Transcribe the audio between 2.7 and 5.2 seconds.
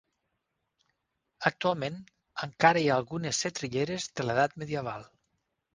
hi ha algunes setrilleres de l'edat medieval.